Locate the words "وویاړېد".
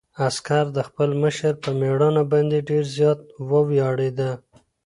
3.49-4.19